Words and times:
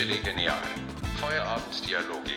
Chili 0.00 0.16
Genial. 0.24 0.56
Feierabenddialoge 1.16 2.30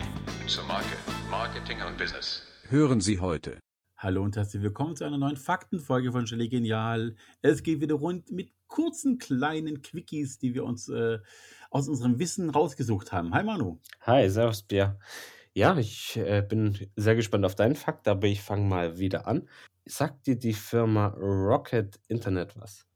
zur 0.46 0.64
Marke, 0.64 0.98
Marketing 1.30 1.78
und 1.80 1.96
Business. 1.96 2.42
Hören 2.68 3.00
Sie 3.00 3.20
heute. 3.20 3.58
Hallo 3.96 4.22
und 4.22 4.36
herzlich 4.36 4.62
willkommen 4.62 4.96
zu 4.96 5.04
einer 5.04 5.16
neuen 5.16 5.38
Faktenfolge 5.38 6.12
von 6.12 6.26
Chili 6.26 6.50
Genial. 6.50 7.16
Es 7.40 7.62
geht 7.62 7.80
wieder 7.80 7.94
rund 7.94 8.30
mit 8.30 8.52
kurzen 8.66 9.16
kleinen 9.16 9.80
Quickies, 9.80 10.38
die 10.38 10.52
wir 10.52 10.62
uns 10.62 10.90
äh, 10.90 11.20
aus 11.70 11.88
unserem 11.88 12.18
Wissen 12.18 12.50
rausgesucht 12.50 13.12
haben. 13.12 13.32
Hi 13.32 13.42
Manu. 13.42 13.80
Hi, 14.02 14.28
servus 14.28 14.62
Bär. 14.62 14.98
Ja, 15.54 15.74
ich 15.78 16.18
äh, 16.18 16.44
bin 16.46 16.90
sehr 16.96 17.16
gespannt 17.16 17.46
auf 17.46 17.54
deinen 17.54 17.76
Fakt, 17.76 18.08
aber 18.08 18.26
ich 18.26 18.42
fange 18.42 18.68
mal 18.68 18.98
wieder 18.98 19.26
an. 19.26 19.48
Sagt 19.86 20.26
dir 20.26 20.38
die 20.38 20.52
Firma 20.52 21.06
Rocket 21.16 21.98
Internet 22.08 22.60
was? 22.60 22.86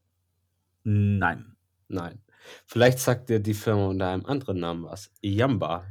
Nein. 0.82 1.56
Nein. 1.88 2.20
Vielleicht 2.66 2.98
sagt 2.98 3.28
dir 3.28 3.40
die 3.40 3.54
Firma 3.54 3.86
unter 3.86 4.08
einem 4.08 4.26
anderen 4.26 4.60
Namen 4.60 4.84
was. 4.84 5.10
Yamba. 5.22 5.84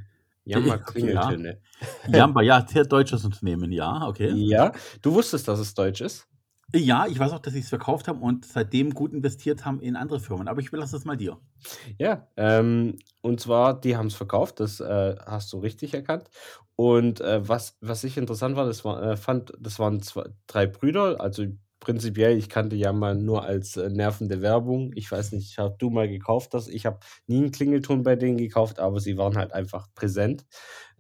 Yamba 0.43 0.75
Okay, 0.87 1.13
ja. 1.13 1.21
Klingeltöne. 1.21 1.61
Jamba, 2.07 2.41
ja, 2.41 2.65
sehr 2.67 2.85
deutsches 2.85 3.25
Unternehmen, 3.25 3.71
ja, 3.71 4.07
okay. 4.07 4.31
Ja, 4.33 4.71
du 5.01 5.13
wusstest, 5.13 5.47
dass 5.47 5.59
es 5.59 5.73
deutsch 5.73 6.01
ist? 6.01 6.27
Ja, 6.73 7.07
ich 7.07 7.17
weiß 7.17 7.31
auch, 7.31 7.39
dass 7.39 7.53
sie 7.53 7.61
es 7.61 7.69
verkauft 7.69 8.09
haben 8.09 8.21
und 8.21 8.45
seitdem 8.45 8.93
gut 8.93 9.13
investiert 9.13 9.63
haben 9.63 9.79
in 9.79 9.95
andere 9.95 10.19
Firmen. 10.19 10.49
Aber 10.49 10.59
ich 10.59 10.67
überlasse 10.67 10.97
es 10.97 11.05
mal 11.05 11.15
dir. 11.15 11.39
Ja, 11.97 12.27
ähm, 12.35 12.99
und 13.21 13.39
zwar, 13.39 13.79
die 13.79 13.95
haben 13.95 14.07
es 14.07 14.15
verkauft, 14.15 14.59
das 14.59 14.81
äh, 14.81 15.15
hast 15.25 15.53
du 15.53 15.59
richtig 15.59 15.93
erkannt. 15.93 16.29
Und 16.75 17.21
äh, 17.21 17.47
was, 17.47 17.77
was 17.79 18.03
ich 18.03 18.17
interessant 18.17 18.57
war, 18.57 18.65
das 18.65 18.83
war, 18.83 19.01
äh, 19.01 19.15
fand, 19.15 19.53
das 19.59 19.79
waren 19.79 20.01
zwei, 20.01 20.25
drei 20.45 20.67
Brüder, 20.67 21.21
also 21.21 21.45
prinzipiell, 21.87 22.37
ich 22.37 22.49
kannte 22.49 22.75
ja 22.75 22.91
mal 22.91 23.15
nur 23.15 23.43
als 23.45 23.77
äh, 23.77 23.89
nervende 23.89 24.41
Werbung. 24.41 24.91
Ich 24.93 25.09
weiß 25.09 25.31
nicht, 25.31 25.57
hast 25.57 25.77
du 25.77 25.89
mal 25.89 26.09
gekauft 26.09 26.53
das? 26.53 26.67
Ich 26.67 26.85
habe 26.85 26.99
nie 27.27 27.37
einen 27.37 27.51
Klingelton 27.51 28.03
bei 28.03 28.17
denen 28.17 28.35
gekauft, 28.37 28.77
aber 28.79 28.99
sie 28.99 29.17
waren 29.17 29.37
halt 29.37 29.53
einfach 29.53 29.87
präsent. 29.95 30.45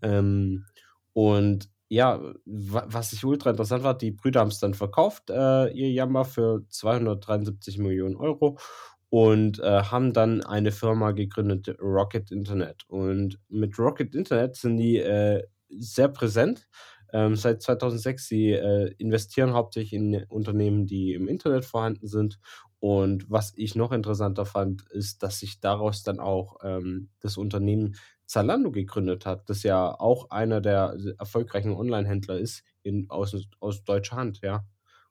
Ähm, 0.01 0.63
und 1.11 1.69
ja, 1.89 2.21
wa 2.45 2.85
was 2.87 3.11
ich 3.11 3.25
ultra 3.25 3.49
interessant 3.49 3.83
war, 3.83 3.97
die 3.97 4.11
Brüder 4.11 4.39
haben 4.39 4.47
es 4.47 4.59
dann 4.59 4.73
verkauft, 4.75 5.29
äh, 5.29 5.67
ihr 5.73 5.91
Yammer 5.91 6.23
für 6.23 6.63
273 6.69 7.79
Millionen 7.79 8.15
Euro 8.15 8.57
und 9.09 9.59
äh, 9.59 9.83
haben 9.83 10.13
dann 10.13 10.41
eine 10.41 10.71
Firma 10.71 11.11
gegründet, 11.11 11.67
Rocket 11.81 12.31
Internet. 12.31 12.85
Und 12.87 13.39
mit 13.49 13.77
Rocket 13.77 14.15
Internet 14.15 14.55
sind 14.55 14.77
die 14.77 14.97
äh, 14.99 15.43
sehr 15.69 16.07
präsent. 16.07 16.69
Ähm, 17.13 17.35
seit 17.35 17.61
2006, 17.61 18.27
sie 18.27 18.51
äh, 18.51 18.93
investieren 18.97 19.53
hauptsächlich 19.53 19.93
in 19.93 20.23
Unternehmen, 20.29 20.85
die 20.87 21.13
im 21.13 21.27
Internet 21.27 21.65
vorhanden 21.65 22.07
sind. 22.07 22.39
Und 22.79 23.29
was 23.29 23.53
ich 23.55 23.75
noch 23.75 23.91
interessanter 23.91 24.45
fand, 24.45 24.83
ist, 24.91 25.23
dass 25.23 25.39
sich 25.39 25.59
daraus 25.59 26.03
dann 26.03 26.19
auch 26.19 26.57
ähm, 26.63 27.09
das 27.19 27.37
Unternehmen 27.37 27.95
Zalando 28.25 28.71
gegründet 28.71 29.25
hat, 29.25 29.49
das 29.49 29.63
ja 29.63 29.97
auch 29.99 30.29
einer 30.31 30.61
der 30.61 30.97
erfolgreichen 31.17 31.73
Online-Händler 31.73 32.37
ist 32.37 32.63
in, 32.83 33.09
aus, 33.09 33.35
aus 33.59 33.83
deutscher 33.83 34.17
Hand, 34.17 34.41
ja. 34.41 34.65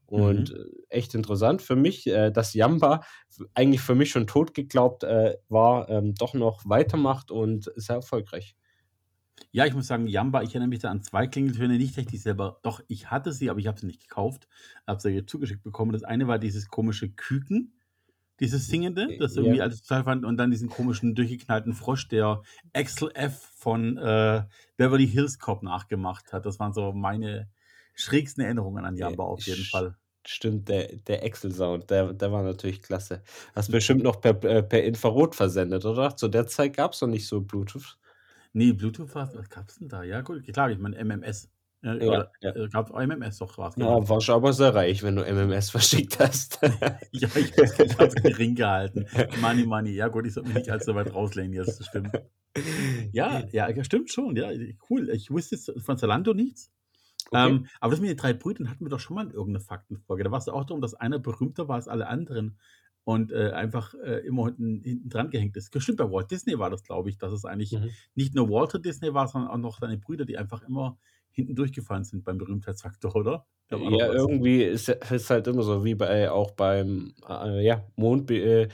Und 0.04 0.50
Mhm. 0.50 0.52
äh, 0.52 0.64
echt 0.88 1.14
interessant 1.14 1.62
für 1.62 1.74
mich, 1.76 2.06
äh, 2.06 2.30
dass 2.30 2.54
Yamba 2.54 3.00
f- 3.28 3.46
eigentlich 3.54 3.80
für 3.80 3.94
mich 3.96 4.10
schon 4.10 4.26
tot 4.28 4.54
geglaubt 4.54 5.02
äh, 5.02 5.36
war, 5.48 5.88
ähm, 5.88 6.14
doch 6.14 6.34
noch 6.34 6.62
weitermacht 6.64 7.30
und 7.32 7.72
sehr 7.74 7.96
erfolgreich. 7.96 8.54
Ja, 9.56 9.64
ich 9.64 9.72
muss 9.72 9.86
sagen, 9.86 10.06
Jamba, 10.06 10.42
ich 10.42 10.50
erinnere 10.50 10.68
mich 10.68 10.80
da 10.80 10.90
an 10.90 11.02
zwei 11.02 11.26
Klingeltöne, 11.26 11.78
nicht, 11.78 11.96
die 12.12 12.16
selber, 12.18 12.60
doch, 12.62 12.82
ich 12.88 13.10
hatte 13.10 13.32
sie, 13.32 13.48
aber 13.48 13.58
ich 13.58 13.66
habe 13.66 13.80
sie 13.80 13.86
nicht 13.86 14.06
gekauft, 14.06 14.48
habe 14.86 15.00
sie 15.00 15.12
hier 15.12 15.26
zugeschickt 15.26 15.62
bekommen. 15.62 15.92
Das 15.92 16.04
eine 16.04 16.28
war 16.28 16.38
dieses 16.38 16.68
komische 16.68 17.08
Küken, 17.08 17.72
dieses 18.38 18.68
Singende, 18.68 19.16
das 19.18 19.34
irgendwie 19.34 19.56
Ja, 19.56 19.64
alles 19.64 19.80
total 19.80 20.04
fand, 20.04 20.26
und 20.26 20.36
dann 20.36 20.50
diesen 20.50 20.68
komischen, 20.68 21.14
durchgeknallten 21.14 21.72
Frosch, 21.72 22.06
der 22.08 22.42
Axel 22.74 23.10
F. 23.14 23.50
von 23.56 23.96
äh, 23.96 24.44
Beverly 24.76 25.08
Hills 25.08 25.38
Cop 25.38 25.62
nachgemacht 25.62 26.34
hat. 26.34 26.44
Das 26.44 26.60
waren 26.60 26.74
so 26.74 26.92
meine 26.92 27.48
schrägsten 27.94 28.44
Erinnerungen 28.44 28.84
an 28.84 28.94
äh, 28.96 29.00
Jamba 29.00 29.24
auf 29.24 29.46
jeden 29.46 29.64
Fall. 29.64 29.96
stimmt, 30.26 30.68
der, 30.68 30.96
der 30.96 31.22
Excel-Sound, 31.24 31.88
der, 31.88 32.12
der 32.12 32.30
war 32.30 32.42
natürlich 32.42 32.82
klasse. 32.82 33.22
Hast 33.54 33.70
bestimmt 33.70 34.02
noch 34.02 34.20
per, 34.20 34.42
äh, 34.44 34.62
per 34.62 34.84
Infrarot 34.84 35.34
versendet, 35.34 35.86
oder? 35.86 36.14
Zu 36.14 36.28
der 36.28 36.46
Zeit 36.46 36.76
gab 36.76 36.92
es 36.92 37.00
noch 37.00 37.08
nicht 37.08 37.26
so 37.26 37.40
Bluetooth. 37.40 37.96
Nee, 38.56 38.72
Bluetooth 38.72 39.14
war 39.14 39.30
was 39.34 39.50
gab's 39.50 39.78
denn 39.78 39.88
da? 39.90 40.02
Ja, 40.02 40.22
gut, 40.22 40.42
klar, 40.50 40.70
ich 40.70 40.78
meine 40.78 40.96
MMS. 40.96 41.50
Äh, 41.82 42.02
Ja, 42.02 42.08
oder 42.08 42.32
ja. 42.40 42.56
äh, 42.56 42.68
gab 42.70 42.90
MMS 42.90 43.36
doch 43.36 43.58
was, 43.58 43.74
genau. 43.74 44.00
Ja, 44.00 44.08
warst 44.08 44.30
aber 44.30 44.54
sehr 44.54 44.74
reich, 44.74 45.02
wenn 45.02 45.14
du 45.14 45.22
MMS 45.24 45.68
verschickt 45.76 46.18
hast. 46.18 46.58
Ja, 47.12 47.28
ich 47.34 47.54
ganz 47.54 48.14
gering 48.14 48.54
gehalten. 48.54 49.04
Money, 49.42 49.66
money. 49.66 49.90
Ja, 49.90 50.08
gut, 50.08 50.26
ich 50.26 50.32
sollte 50.32 50.48
mich 50.48 50.56
nicht 50.58 50.70
allzu 50.70 50.94
weit 50.94 51.12
rauslehnen 51.12 51.52
jetzt, 51.52 51.78
das 51.78 51.86
stimmt. 51.86 52.18
Ja, 53.12 53.44
ja, 53.52 53.68
ja, 53.68 53.84
stimmt 53.84 54.10
schon. 54.10 54.34
Ja, 54.36 54.48
cool. 54.88 55.10
Ich 55.10 55.30
wusste 55.30 55.56
jetzt 55.56 55.70
von 55.84 55.98
Zalando 55.98 56.32
nichts. 56.32 56.72
Okay. 57.30 57.48
Ähm, 57.50 57.66
aber 57.80 57.90
das 57.90 58.00
mit 58.00 58.08
den 58.08 58.16
drei 58.16 58.32
Brüdern 58.32 58.70
hatten 58.70 58.86
wir 58.86 58.88
doch 58.88 59.00
schon 59.00 59.16
mal 59.16 59.26
in 59.26 59.32
irgendeiner 59.32 59.64
Faktenfolge. 59.64 60.24
Da 60.24 60.30
war 60.30 60.38
es 60.38 60.48
auch 60.48 60.64
darum, 60.64 60.80
dass 60.80 60.94
einer 60.94 61.18
berühmter 61.18 61.68
war 61.68 61.76
als 61.76 61.88
alle 61.88 62.06
anderen 62.06 62.58
und 63.06 63.30
äh, 63.32 63.52
einfach 63.52 63.94
äh, 63.94 64.26
immer 64.26 64.46
hinten, 64.46 64.82
hinten 64.82 65.08
dran 65.08 65.30
gehängt 65.30 65.56
ist. 65.56 65.70
Stimmt, 65.80 65.98
bei 65.98 66.10
Walt 66.10 66.30
Disney 66.30 66.58
war 66.58 66.70
das, 66.70 66.82
glaube 66.82 67.08
ich, 67.08 67.18
dass 67.18 67.32
es 67.32 67.44
eigentlich 67.44 67.80
Mhm. 67.80 67.96
nicht 68.16 68.34
nur 68.34 68.50
Walter 68.50 68.80
Disney 68.80 69.14
war, 69.14 69.28
sondern 69.28 69.50
auch 69.50 69.58
noch 69.58 69.78
seine 69.78 69.96
Brüder, 69.98 70.24
die 70.24 70.38
einfach 70.38 70.62
immer 70.62 70.98
hinten 71.30 71.54
durchgefallen 71.54 72.04
sind 72.04 72.24
beim 72.24 72.38
Berühmtheitsfaktor, 72.38 73.14
oder? 73.14 73.46
Ja, 73.70 74.06
irgendwie 74.12 74.62
ist 74.62 74.88
es 74.88 75.28
halt 75.30 75.48
immer 75.48 75.62
so, 75.62 75.84
wie 75.84 75.96
bei 75.96 76.30
auch 76.30 76.52
beim 76.52 77.14
äh, 77.28 77.64
ja, 77.64 77.84
Mond, 77.96 78.30
äh, 78.30 78.68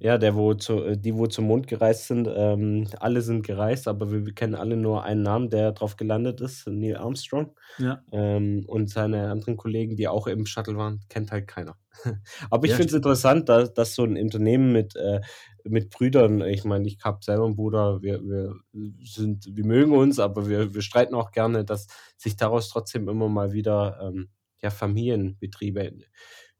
ja, 0.00 0.18
der 0.18 0.34
wo 0.36 0.54
zu, 0.54 0.84
äh, 0.84 0.96
die 0.96 1.14
wo 1.14 1.26
zum 1.26 1.46
Mond 1.46 1.66
gereist 1.66 2.06
sind, 2.06 2.28
ähm, 2.32 2.86
alle 3.00 3.20
sind 3.22 3.44
gereist, 3.44 3.88
aber 3.88 4.12
wir, 4.12 4.26
wir 4.26 4.34
kennen 4.34 4.54
alle 4.54 4.76
nur 4.76 5.04
einen 5.04 5.22
Namen, 5.22 5.50
der 5.50 5.72
drauf 5.72 5.96
gelandet 5.96 6.40
ist, 6.40 6.66
Neil 6.68 6.96
Armstrong. 6.96 7.54
Ja, 7.78 8.02
Ähm, 8.12 8.64
und 8.66 8.90
seine 8.90 9.30
anderen 9.30 9.56
Kollegen, 9.56 9.96
die 9.96 10.08
auch 10.08 10.26
im 10.26 10.46
Shuttle 10.46 10.76
waren, 10.76 11.00
kennt 11.08 11.32
halt 11.32 11.48
keiner. 11.48 11.76
Aber 12.50 12.64
ich 12.64 12.72
ja, 12.72 12.76
finde 12.76 12.90
es 12.90 12.96
interessant, 12.96 13.48
dass, 13.48 13.74
dass 13.74 13.94
so 13.94 14.04
ein 14.04 14.16
Unternehmen 14.16 14.72
mit, 14.72 14.94
äh, 14.96 15.20
mit 15.64 15.90
Brüdern, 15.90 16.40
ich 16.42 16.64
meine, 16.64 16.86
ich 16.86 16.98
habe 17.02 17.18
selber 17.22 17.44
einen 17.44 17.56
Bruder, 17.56 18.02
wir, 18.02 18.22
wir 18.22 18.54
sind, 19.02 19.48
wir 19.52 19.64
mögen 19.64 19.92
uns, 19.92 20.18
aber 20.18 20.48
wir, 20.48 20.74
wir 20.74 20.82
streiten 20.82 21.14
auch 21.14 21.32
gerne, 21.32 21.64
dass 21.64 21.88
sich 22.16 22.36
daraus 22.36 22.68
trotzdem 22.68 23.08
immer 23.08 23.28
mal 23.28 23.52
wieder 23.52 23.98
ähm, 24.02 24.28
ja, 24.60 24.70
Familienbetriebe 24.70 25.92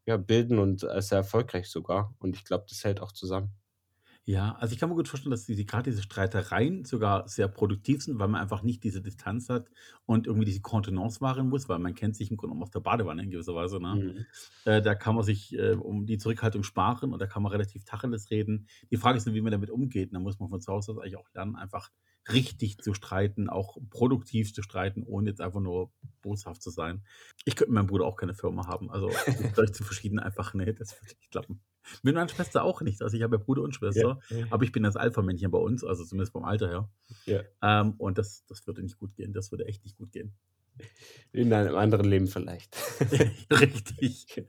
ja, 0.05 0.17
bilden 0.17 0.59
und 0.59 0.83
äh, 0.83 1.01
sehr 1.01 1.19
erfolgreich 1.19 1.69
sogar. 1.69 2.13
Und 2.19 2.35
ich 2.37 2.45
glaube, 2.45 2.65
das 2.69 2.83
hält 2.83 3.01
auch 3.01 3.11
zusammen. 3.11 3.58
Ja, 4.29 4.55
also 4.59 4.73
ich 4.73 4.79
kann 4.79 4.89
mir 4.89 4.95
gut 4.95 5.07
vorstellen, 5.07 5.31
dass 5.31 5.47
diese, 5.47 5.65
gerade 5.65 5.89
diese 5.89 6.03
Streitereien 6.03 6.85
sogar 6.85 7.27
sehr 7.27 7.47
produktiv 7.47 8.03
sind, 8.03 8.19
weil 8.19 8.27
man 8.27 8.39
einfach 8.39 8.61
nicht 8.61 8.83
diese 8.83 9.01
Distanz 9.01 9.49
hat 9.49 9.71
und 10.05 10.27
irgendwie 10.27 10.45
diese 10.45 10.61
Kontenance 10.61 11.19
wahren 11.19 11.49
muss, 11.49 11.67
weil 11.67 11.79
man 11.79 11.95
kennt 11.95 12.15
sich 12.15 12.29
im 12.29 12.37
Grunde 12.37 12.51
genommen 12.51 12.61
aus 12.61 12.69
der 12.69 12.79
Badewanne 12.79 13.23
in 13.23 13.31
gewisser 13.31 13.55
Weise. 13.55 13.79
Ne? 13.79 13.95
Mhm. 13.95 14.25
Äh, 14.71 14.83
da 14.83 14.93
kann 14.93 15.15
man 15.15 15.23
sich 15.23 15.57
äh, 15.57 15.71
um 15.71 16.05
die 16.05 16.19
Zurückhaltung 16.19 16.61
sparen 16.61 17.11
und 17.11 17.19
da 17.19 17.25
kann 17.25 17.41
man 17.41 17.51
relativ 17.51 17.85
Tacheles 17.85 18.29
reden. 18.29 18.67
Die 18.91 18.97
Frage 18.97 19.17
ist 19.17 19.25
nur, 19.25 19.33
wie 19.33 19.41
man 19.41 19.51
damit 19.51 19.71
umgeht. 19.71 20.09
Und 20.09 20.13
da 20.13 20.19
muss 20.19 20.37
man 20.37 20.49
von 20.49 20.61
zu 20.61 20.71
Hause 20.71 20.91
aus 20.91 20.99
eigentlich 20.99 21.17
auch 21.17 21.33
lernen, 21.33 21.55
einfach 21.55 21.89
richtig 22.31 22.77
zu 22.77 22.93
streiten, 22.93 23.49
auch 23.49 23.77
produktiv 23.89 24.53
zu 24.53 24.61
streiten, 24.61 25.01
ohne 25.01 25.29
jetzt 25.29 25.41
einfach 25.41 25.59
nur 25.59 25.91
boshaft 26.21 26.61
zu 26.61 26.69
sein. 26.69 27.03
Ich 27.45 27.55
könnte 27.55 27.71
mit 27.71 27.77
meinem 27.77 27.87
Bruder 27.87 28.05
auch 28.05 28.15
keine 28.15 28.35
Firma 28.35 28.67
haben. 28.67 28.91
Also 28.91 29.09
vielleicht 29.55 29.73
zu 29.73 29.83
verschieden 29.83 30.19
einfach, 30.19 30.53
nee, 30.53 30.71
das 30.71 31.01
würde 31.01 31.15
nicht 31.19 31.31
klappen. 31.31 31.61
Mit 32.03 32.15
meiner 32.15 32.29
Schwester 32.29 32.63
auch 32.63 32.81
nicht. 32.81 33.01
Also 33.01 33.17
ich 33.17 33.23
habe 33.23 33.37
ja 33.37 33.43
Bruder 33.43 33.61
und 33.63 33.75
Schwester, 33.75 34.19
ja, 34.29 34.45
aber 34.49 34.63
ich 34.63 34.71
bin 34.71 34.83
das 34.83 34.95
Alpha-Männchen 34.95 35.51
bei 35.51 35.59
uns, 35.59 35.83
also 35.83 36.03
zumindest 36.03 36.31
vom 36.33 36.45
Alter 36.45 36.67
her. 36.69 36.89
ja. 37.25 37.41
Ähm, 37.61 37.93
und 37.97 38.17
das, 38.17 38.45
das 38.47 38.65
würde 38.67 38.81
nicht 38.81 38.97
gut 38.97 39.15
gehen. 39.15 39.33
Das 39.33 39.51
würde 39.51 39.65
echt 39.65 39.83
nicht 39.83 39.97
gut 39.97 40.11
gehen. 40.11 40.33
In 41.31 41.53
einem 41.53 41.75
anderen 41.75 42.05
Leben 42.05 42.27
vielleicht. 42.27 42.75
Richtig. 43.51 44.43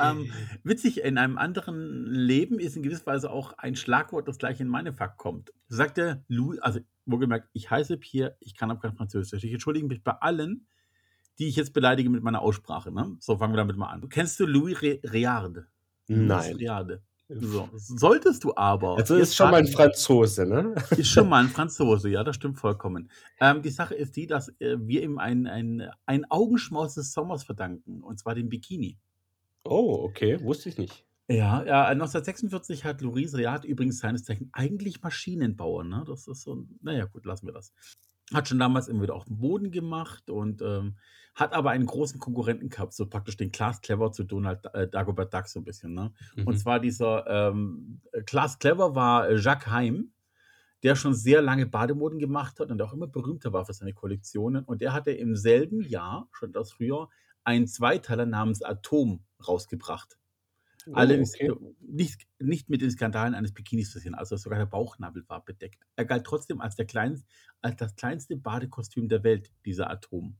Ähm, 0.00 0.32
witzig, 0.62 1.02
in 1.02 1.18
einem 1.18 1.36
anderen 1.36 2.06
Leben 2.06 2.58
ist 2.58 2.76
in 2.76 2.82
gewisser 2.82 3.06
Weise 3.06 3.30
auch 3.30 3.52
ein 3.58 3.76
Schlagwort, 3.76 4.26
das 4.28 4.38
gleich 4.38 4.60
in 4.60 4.68
meine 4.68 4.92
Fakt 4.92 5.18
kommt. 5.18 5.52
Sagt 5.68 5.98
der 5.98 6.24
Louis, 6.28 6.58
also 6.60 6.80
wohlgemerkt, 7.04 7.48
ich 7.52 7.70
heiße 7.70 7.98
Pierre, 7.98 8.36
ich 8.40 8.54
kann 8.54 8.70
aber 8.70 8.80
kein 8.80 8.94
Französisch. 8.94 9.44
Ich 9.44 9.52
entschuldige 9.52 9.86
mich 9.86 10.02
bei 10.02 10.12
allen, 10.12 10.66
die 11.38 11.48
ich 11.48 11.56
jetzt 11.56 11.74
beleidige 11.74 12.08
mit 12.08 12.22
meiner 12.22 12.40
Aussprache. 12.40 12.90
Ne? 12.90 13.16
So, 13.20 13.36
fangen 13.36 13.52
wir 13.52 13.58
damit 13.58 13.76
mal 13.76 13.88
an. 13.88 14.08
Kennst 14.08 14.40
du 14.40 14.46
Louis 14.46 14.80
Re 14.80 15.00
Rearde? 15.04 15.66
Nein. 16.08 16.58
So, 17.28 17.68
solltest 17.74 18.44
du 18.44 18.54
aber. 18.54 18.96
Also 18.96 19.16
ist 19.16 19.34
schon 19.34 19.50
mal 19.50 19.58
ein 19.58 19.66
Franzose, 19.66 20.46
ne? 20.46 20.76
Ist 20.96 21.08
schon 21.08 21.28
mal 21.28 21.42
ein 21.42 21.48
Franzose, 21.56 22.08
ja, 22.08 22.22
das 22.22 22.36
stimmt 22.36 22.58
vollkommen. 22.58 23.10
Ähm, 23.40 23.62
die 23.62 23.70
Sache 23.70 23.96
ist 23.96 24.14
die, 24.14 24.28
dass 24.28 24.48
äh, 24.60 24.76
wir 24.78 25.02
ihm 25.02 25.18
ein, 25.18 25.48
ein, 25.48 25.90
ein 26.06 26.30
Augenschmaus 26.30 26.94
des 26.94 27.12
Sommers 27.12 27.42
verdanken, 27.42 28.02
und 28.02 28.20
zwar 28.20 28.36
den 28.36 28.48
Bikini. 28.48 28.96
Oh, 29.64 30.04
okay, 30.04 30.40
wusste 30.40 30.68
ich 30.68 30.78
nicht. 30.78 31.04
Ja, 31.28 31.64
ja, 31.64 31.86
1946 31.86 32.84
hat 32.84 33.00
Louis 33.00 33.34
Reard 33.34 33.64
übrigens 33.64 33.98
seines 33.98 34.22
Zeichen 34.22 34.48
eigentlich 34.52 35.02
Maschinenbauer, 35.02 35.82
ne? 35.82 36.04
Das 36.06 36.28
ist 36.28 36.42
so, 36.42 36.64
naja, 36.80 37.06
gut, 37.06 37.26
lassen 37.26 37.46
wir 37.46 37.52
das. 37.52 37.72
Hat 38.34 38.48
schon 38.48 38.58
damals 38.58 38.88
immer 38.88 39.02
wieder 39.02 39.14
auf 39.14 39.24
dem 39.24 39.38
Boden 39.38 39.70
gemacht 39.70 40.30
und 40.30 40.60
ähm, 40.62 40.96
hat 41.34 41.52
aber 41.52 41.70
einen 41.70 41.86
großen 41.86 42.18
Konkurrenten 42.18 42.68
gehabt, 42.70 42.92
so 42.94 43.06
praktisch 43.06 43.36
den 43.36 43.52
Klaas 43.52 43.80
Clever 43.82 44.10
zu 44.10 44.24
Donald 44.24 44.64
äh, 44.74 44.88
Dagobert 44.88 45.32
Duck 45.32 45.46
so 45.48 45.60
ein 45.60 45.64
bisschen, 45.64 45.94
ne? 45.94 46.12
Und 46.44 46.54
Mhm. 46.54 46.56
zwar 46.56 46.80
dieser 46.80 47.26
ähm, 47.28 48.00
Klaas 48.26 48.58
Clever 48.58 48.94
war 48.94 49.28
äh, 49.28 49.36
Jacques 49.36 49.68
Heim, 49.70 50.12
der 50.82 50.96
schon 50.96 51.14
sehr 51.14 51.42
lange 51.42 51.66
Bademoden 51.66 52.18
gemacht 52.18 52.60
hat 52.60 52.70
und 52.70 52.80
auch 52.82 52.92
immer 52.92 53.06
berühmter 53.06 53.52
war 53.52 53.64
für 53.66 53.72
seine 53.74 53.94
Kollektionen. 53.94 54.64
Und 54.64 54.80
der 54.80 54.92
hatte 54.92 55.10
im 55.12 55.36
selben 55.36 55.82
Jahr, 55.82 56.28
schon 56.32 56.52
das 56.52 56.72
früher, 56.72 57.08
einen 57.44 57.66
Zweiteiler 57.68 58.26
namens 58.26 58.62
Atom 58.62 59.24
rausgebracht. 59.46 60.18
Oh, 60.88 60.94
Allerdings 60.94 61.34
okay. 61.34 61.48
äh, 61.48 61.74
nicht, 61.80 62.26
nicht 62.38 62.68
mit 62.68 62.80
den 62.80 62.90
Skandalen 62.90 63.34
eines 63.34 63.52
Bikinis 63.52 63.90
zu 63.90 63.98
sehen, 63.98 64.14
also 64.14 64.36
sogar 64.36 64.58
der 64.58 64.66
Bauchnabel 64.66 65.28
war 65.28 65.44
bedeckt. 65.44 65.84
Er 65.96 66.04
galt 66.04 66.24
trotzdem 66.24 66.60
als, 66.60 66.76
der 66.76 66.86
klein, 66.86 67.22
als 67.60 67.76
das 67.76 67.96
kleinste 67.96 68.36
Badekostüm 68.36 69.08
der 69.08 69.24
Welt, 69.24 69.52
dieser 69.64 69.90
Atom. 69.90 70.36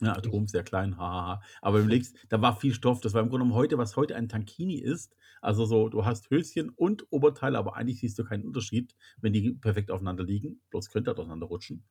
Ja, 0.00 0.16
Atom 0.16 0.46
sehr 0.46 0.62
klein, 0.62 0.98
hahaha. 0.98 1.40
Aber 1.62 1.78
du 1.78 1.84
überlegst, 1.84 2.16
da 2.28 2.40
war 2.40 2.56
viel 2.56 2.74
Stoff. 2.74 3.00
Das 3.00 3.14
war 3.14 3.22
im 3.22 3.28
Grunde 3.28 3.44
genommen 3.44 3.58
heute, 3.58 3.78
was 3.78 3.96
heute 3.96 4.16
ein 4.16 4.28
Tankini 4.28 4.78
ist. 4.78 5.16
Also 5.40 5.64
so, 5.66 5.88
du 5.88 6.04
hast 6.04 6.30
Höschen 6.30 6.70
und 6.70 7.06
Oberteil, 7.10 7.56
aber 7.56 7.76
eigentlich 7.76 8.00
siehst 8.00 8.18
du 8.18 8.24
keinen 8.24 8.44
Unterschied, 8.44 8.94
wenn 9.20 9.32
die 9.32 9.52
perfekt 9.52 9.90
aufeinander 9.90 10.24
liegen. 10.24 10.60
Bloß 10.70 10.90
könnte 10.90 11.10
er 11.10 11.18
auseinander 11.18 11.46
rutschen. 11.46 11.84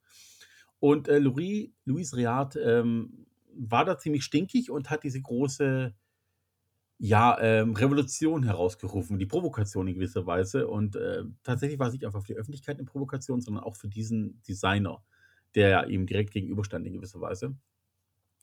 Und 0.80 1.08
äh, 1.08 1.18
Louis, 1.18 1.70
Louis 1.84 2.14
Riard 2.14 2.56
ähm, 2.56 3.26
war 3.54 3.84
da 3.84 3.98
ziemlich 3.98 4.24
stinkig 4.24 4.70
und 4.70 4.90
hat 4.90 5.02
diese 5.04 5.20
große 5.20 5.94
ja, 6.98 7.38
ähm, 7.40 7.74
Revolution 7.74 8.44
herausgerufen, 8.44 9.18
die 9.18 9.26
Provokation 9.26 9.88
in 9.88 9.94
gewisser 9.94 10.26
Weise. 10.26 10.68
Und 10.68 10.96
äh, 10.96 11.24
tatsächlich 11.42 11.78
war 11.78 11.88
es 11.88 11.92
nicht 11.92 12.06
einfach 12.06 12.22
für 12.22 12.32
die 12.32 12.38
Öffentlichkeit 12.38 12.78
eine 12.78 12.86
Provokation, 12.86 13.40
sondern 13.40 13.64
auch 13.64 13.76
für 13.76 13.88
diesen 13.88 14.40
Designer, 14.42 15.02
der 15.54 15.68
ja 15.68 15.84
ihm 15.84 16.06
direkt 16.06 16.32
gegenüberstand 16.32 16.86
in 16.86 16.94
gewisser 16.94 17.20
Weise. 17.20 17.56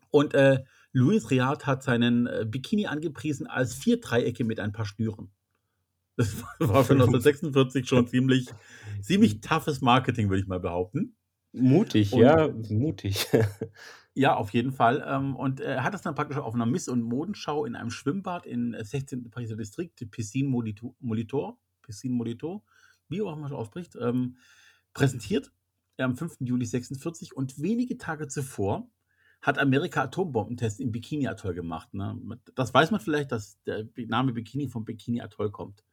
Und 0.10 0.34
äh, 0.34 0.64
Louis 0.92 1.32
Riard 1.32 1.66
hat 1.66 1.84
seinen 1.84 2.28
äh, 2.28 2.46
Bikini 2.46 2.86
angepriesen 2.88 3.48
als 3.48 3.74
vier 3.74 4.00
Dreiecke 4.02 4.44
mit 4.44 4.60
ein 4.60 4.74
paar 4.74 4.86
Schnüren. 4.86 5.32
Das 6.18 6.36
war 6.60 6.84
für 6.84 6.94
1946 6.94 7.88
schon 7.88 8.08
ziemlich, 8.08 8.48
ziemlich 9.02 9.40
toughes 9.42 9.82
Marketing, 9.82 10.30
würde 10.30 10.42
ich 10.42 10.48
mal 10.48 10.60
behaupten. 10.60 11.16
Mutig, 11.54 12.14
Und 12.14 12.22
ja, 12.22 12.50
mutig. 12.70 13.28
ja, 14.14 14.36
auf 14.36 14.52
jeden 14.52 14.72
Fall. 14.72 15.04
Ähm, 15.08 15.36
und 15.36 15.60
er 15.60 15.84
hat 15.84 15.94
das 15.94 16.02
dann 16.02 16.16
praktisch 16.16 16.38
auf 16.38 16.54
einer 16.54 16.66
Miss- 16.66 16.90
und 16.90 17.02
Modenschau 17.02 17.66
in 17.66 17.76
einem 17.76 17.92
Schwimmbad 17.92 18.46
äh, 18.46 18.84
16. 18.84 19.30
Pariser 19.30 19.56
Distrikt, 19.56 20.10
Piscine 20.12 20.50
Molitor, 20.50 21.58
Piscine 21.82 22.16
Molitor, 22.16 22.64
wie 23.08 23.22
auch 23.22 23.34
immer 23.34 23.50
man 23.50 23.54
ausspricht, 23.54 23.96
ähm, 24.00 24.38
präsentiert 24.94 25.52
am 25.98 26.16
5. 26.16 26.38
Juli 26.42 26.66
46 26.66 27.36
und 27.36 27.62
wenige 27.62 27.98
Tage 27.98 28.28
zuvor 28.28 28.90
hat 29.42 29.58
Amerika 29.58 30.04
Atombombentests 30.04 30.80
im 30.80 30.92
Bikini-Atoll 30.92 31.54
gemacht. 31.54 31.94
Ne? 31.94 32.20
Das 32.56 32.74
weiß 32.74 32.92
man 32.92 33.00
vielleicht, 33.00 33.32
dass 33.32 33.62
der 33.64 33.88
Name 33.96 34.34
Bikini 34.34 34.68
vom 34.68 34.86
Bikini-Atoll 34.86 35.52
kommt. 35.52 35.84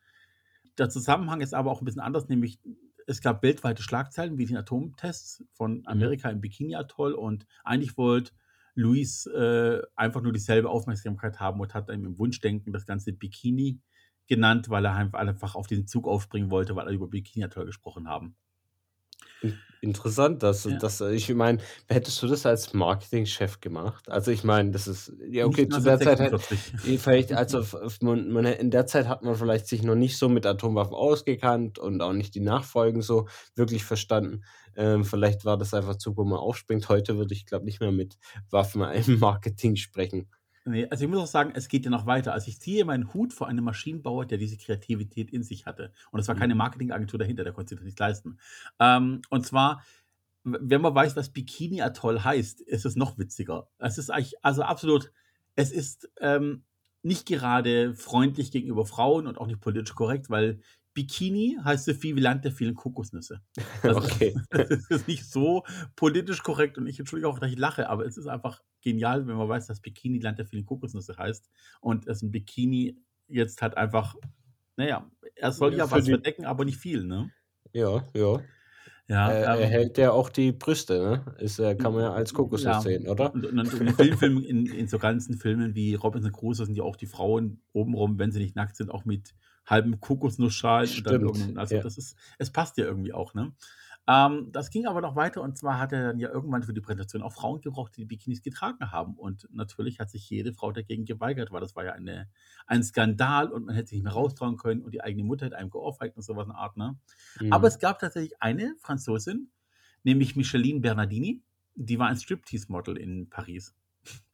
Der 0.77 0.91
Zusammenhang 0.91 1.41
ist 1.41 1.55
aber 1.55 1.71
auch 1.71 1.81
ein 1.81 1.85
bisschen 1.85 2.03
anders, 2.03 2.29
nämlich 2.29 2.61
es 3.09 3.23
gab 3.23 3.43
weltweite 3.43 3.83
Schlagzeilen 3.83 4.37
wie 4.37 4.45
den 4.45 4.59
Atomtests 4.59 5.43
von 5.53 5.83
Amerika 5.87 6.29
im 6.29 6.43
Bikini-Atoll 6.43 7.15
und 7.15 7.47
eigentlich 7.65 7.97
wollte 7.97 8.33
Luis 8.75 9.27
äh, 9.27 9.81
einfach 9.97 10.21
nur 10.21 10.33
dieselbe 10.33 10.69
Aufmerksamkeit 10.69 11.41
haben 11.41 11.59
und 11.59 11.73
hat 11.73 11.89
dann 11.89 12.05
im 12.05 12.19
Wunschdenken 12.19 12.73
das 12.73 12.85
ganze 12.85 13.15
Bikini 13.15 13.81
genannt, 14.27 14.69
weil 14.69 14.85
er 14.85 14.95
einfach 14.95 15.55
auf 15.55 15.67
den 15.67 15.87
Zug 15.87 16.07
aufspringen 16.07 16.51
wollte, 16.51 16.77
weil 16.77 16.87
er 16.87 16.93
über 16.93 17.09
Bikini-Atoll 17.09 17.65
gesprochen 17.65 18.09
haben. 18.09 18.37
Interessant, 19.81 20.43
dass, 20.43 20.65
Ja. 20.65 20.77
dass 20.77 21.01
ich 21.01 21.33
meine, 21.33 21.59
hättest 21.87 22.21
du 22.21 22.27
das 22.27 22.45
als 22.47 22.75
Marketingchef 22.75 23.61
gemacht? 23.61 24.09
Also 24.11 24.33
ich 24.33 24.43
meine, 24.43 24.73
das 24.73 24.89
ist, 24.89 25.13
ja 25.31 25.47
okay, 25.47 25.67
Nicht 25.67 25.73
zu 25.73 25.81
der 25.83 26.01
Zeit 26.01 26.19
1946. 26.21 26.99
vielleicht, 26.99 27.33
also 27.33 27.63
man, 28.01 28.29
man, 28.33 28.45
in 28.47 28.73
der 28.73 28.87
Zeit 28.87 29.07
hat 29.07 29.23
man 29.23 29.37
vielleicht 29.37 29.69
sich 29.69 29.85
noch 29.85 29.95
nicht 29.95 30.19
so 30.19 30.29
mit 30.29 30.47
Atomwaffen 30.47 30.95
ausgekannt 30.95 31.79
und 31.79 32.03
auch 32.03 32.13
nicht 32.13 32.35
die 32.35 32.41
Nachfolgen 32.41 33.03
so 33.03 33.29
wirklich 33.55 33.85
verstanden. 33.85 34.43
Ähm, 34.75 35.05
vielleicht 35.05 35.45
war 35.45 35.57
das 35.57 35.73
einfach 35.75 35.97
zu, 35.97 36.17
wo 36.17 36.25
man 36.25 36.41
aufspringt. 36.41 36.89
Heute 36.89 37.17
würde 37.17 37.35
ich, 37.35 37.47
glaube 37.47 37.65
nicht 37.65 37.79
mehr 37.81 37.93
mit 37.93 38.19
Waffen 38.51 38.83
im 38.83 39.19
Marketing 39.21 39.77
sprechen. 39.77 40.29
Nee, 40.69 40.87
also 40.91 41.05
ich 41.05 41.11
muss 41.11 41.21
auch 41.21 41.27
sagen, 41.27 41.53
es 41.55 41.69
geht 41.69 41.85
ja 41.85 41.91
noch 41.91 42.07
weiter. 42.07 42.33
Also 42.33 42.49
ich 42.49 42.61
ziehe 42.61 42.85
meinen 42.85 43.13
Hut 43.15 43.33
vor 43.33 43.49
einem 43.49 43.65
Maschinenbauer, 43.65 44.27
der 44.27 44.39
diese 44.39 44.57
Kreativität 44.57 45.31
in 45.31 45.43
sich 45.43 45.67
hatte. 45.67 45.93
Und 46.11 46.21
es 46.21 46.29
war 46.29 46.35
keine 46.35 46.55
Mhm. 46.55 46.59
Marketingagentur 46.59 47.19
dahinter, 47.19 47.45
der 47.45 47.53
konnte 47.53 47.71
sich 47.71 47.79
das 47.79 47.85
nicht 47.87 47.99
leisten. 47.99 48.39
Ähm, 48.79 49.23
und 49.31 49.47
zwar, 49.47 49.83
wenn 50.45 50.81
man 50.81 50.95
weiß, 50.95 51.17
was 51.17 51.31
Bikini 51.31 51.83
Atoll 51.83 52.23
heißt, 52.25 52.61
ist 52.61 52.85
es 52.87 52.97
noch 52.97 53.19
witziger. 53.19 53.69
Es 53.79 53.99
ist 53.99 54.11
eigentlich, 54.11 54.35
also 54.45 54.63
absolut, 54.63 55.13
es 55.57 55.73
ist 55.73 56.11
ähm, 56.21 56.65
nicht 57.09 57.27
gerade 57.27 57.95
freundlich 57.95 58.53
gegenüber 58.53 58.87
Frauen 58.87 59.27
und 59.27 59.39
auch 59.39 59.47
nicht 59.47 59.61
politisch 59.61 59.95
korrekt, 59.95 60.31
weil 60.31 60.61
Bikini 60.95 61.59
heißt 61.63 61.87
so 61.87 61.95
viel 61.95 62.17
wie 62.17 62.21
Land 62.21 62.45
der 62.45 62.53
vielen 62.53 62.75
Kokosnüsse. 62.75 63.41
Also 63.83 64.01
Okay. 64.01 64.35
es 64.51 64.91
ist 64.91 65.09
nicht 65.09 65.25
so 65.25 65.65
politisch 65.97 66.43
korrekt 66.43 66.79
und 66.79 66.87
ich 66.87 66.99
entschuldige 66.99 67.29
auch, 67.29 67.39
dass 67.39 67.51
ich 67.51 67.59
lache, 67.59 67.89
aber 67.89 68.07
es 68.07 68.17
ist 68.17 68.27
einfach 68.27 68.63
genial, 68.83 69.27
wenn 69.27 69.37
man 69.37 69.49
weiß, 69.49 69.67
dass 69.67 69.81
Bikini 69.81 70.19
Land 70.19 70.39
der 70.39 70.47
vielen 70.47 70.67
Kokosnüsse 70.67 71.17
heißt 71.17 71.51
und 71.81 72.07
es 72.07 72.23
ein 72.23 72.31
Bikini 72.31 72.97
jetzt 73.27 73.63
hat 73.63 73.77
einfach, 73.77 74.15
naja, 74.77 75.11
er 75.35 75.53
soll 75.53 75.75
Ja, 75.75 75.91
was 75.91 76.09
verdecken, 76.09 76.45
aber 76.45 76.65
nicht 76.65 76.79
viel, 76.79 77.05
ne? 77.05 77.31
Ja, 77.73 78.07
ja. 78.15 78.41
Ja, 79.09 79.31
Er, 79.31 79.45
er 79.47 79.61
ähm, 79.61 79.69
hält 79.71 79.97
ja 79.97 80.13
auch 80.13 80.29
die 80.29 80.53
Brüste, 80.53 80.99
ne? 80.99 81.35
Ist, 81.39 81.59
äh, 81.59 81.75
kann 81.75 81.95
man 81.95 82.03
ja 82.03 82.13
als 82.13 82.35
Kokosnuss 82.35 82.63
ja. 82.63 82.81
sehen, 82.81 83.09
oder? 83.09 83.33
Und, 83.33 83.47
und, 83.47 83.59
und 83.59 83.69
Filmen, 84.19 84.45
in, 84.45 84.67
in 84.67 84.87
so 84.87 84.99
ganzen 84.99 85.39
Filmen 85.39 85.75
wie 85.75 85.95
Robinson 85.95 86.31
Crusoe 86.31 86.67
sind 86.67 86.75
ja 86.75 86.85
auch 86.85 86.97
die 86.97 87.07
Frauen 87.07 87.63
obenrum, 87.73 88.19
wenn 88.19 88.33
sie 88.33 88.39
nicht 88.39 88.55
nackt 88.55 88.77
sind, 88.77 88.91
auch 88.91 89.07
mit 89.07 89.35
halbem 89.65 90.01
Kokosnussschal 90.01 90.83
und 90.85 91.07
dann 91.07 91.35
Stimmt, 91.35 91.59
also 91.59 91.77
ja. 91.77 91.83
das 91.83 91.97
ist, 91.97 92.17
es 92.39 92.51
passt 92.51 92.77
ja 92.77 92.85
irgendwie 92.85 93.15
auch, 93.15 93.33
ne? 93.33 93.53
Ähm, 94.09 94.51
das 94.53 94.71
ging 94.71 94.87
aber 94.87 95.03
noch 95.03 95.17
weiter 95.17 95.43
und 95.43 95.59
zwar 95.59 95.79
hat 95.79 95.93
er 95.93 96.03
dann 96.09 96.19
ja 96.19 96.31
irgendwann 96.31 96.63
für 96.63 96.73
die 96.73 96.81
Präsentation 96.81 97.23
auch 97.23 97.33
Frauen 97.35 97.61
gebraucht, 97.61 97.93
die, 97.97 98.01
die 98.03 98.07
Bikinis 98.07 98.43
getragen 98.43 98.91
haben. 98.91 99.15
Und 99.17 99.47
natürlich 99.53 100.01
hat 100.01 100.11
sich 100.11 100.29
jede 100.31 100.55
Frau 100.55 100.73
dagegen 100.73 101.05
geweigert, 101.05 101.53
weil 101.53 101.61
das 101.61 101.77
war 101.77 101.85
ja 101.85 101.93
eine, 101.93 102.29
ein 102.67 102.83
Skandal 102.83 103.53
und 103.53 103.67
man 103.67 103.75
hätte 103.75 103.89
sich 103.91 103.99
nicht 103.99 104.05
mehr 104.05 104.15
raustrauen 104.15 104.57
können 104.57 104.83
und 104.83 104.95
die 104.95 105.03
eigene 105.03 105.25
Mutter 105.25 105.47
hätte 105.47 105.59
einem 105.59 105.71
geohrfeigt 105.71 106.17
und 106.17 106.23
sowas 106.23 106.47
in 106.47 106.53
der 106.53 106.59
Art, 106.59 106.77
ne? 106.79 106.99
Aber 107.51 107.69
Mhm. 107.69 107.69
es 107.69 107.79
gab 107.79 107.99
tatsächlich 107.99 108.41
eine 108.43 108.75
Franzosin, 108.81 109.51
nämlich 110.05 110.37
Micheline 110.37 110.81
Bernardini, 110.81 111.43
die 111.75 111.99
war 111.99 112.09
ein 112.09 112.17
Striptease-Model 112.17 112.97
in 112.97 113.29
Paris. 113.31 113.75